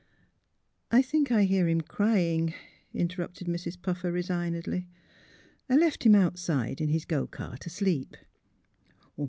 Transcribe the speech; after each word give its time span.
''I 0.91 1.03
think 1.03 1.31
I 1.31 1.43
hear 1.43 1.67
him 1.67 1.81
crying," 1.81 2.55
interrupted 2.91 3.45
Mrs. 3.45 3.79
Puffer, 3.79 4.11
resignedly;" 4.11 4.87
I 5.69 5.75
left 5.75 6.03
him 6.07 6.15
outside 6.15 6.81
in 6.81 6.89
his 6.89 7.05
go 7.05 7.27
cart 7.27 7.67
asleep." 7.67 8.17